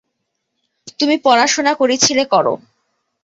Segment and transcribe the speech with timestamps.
[0.99, 2.45] তুমি পড়াশোনা করছিলে, কর।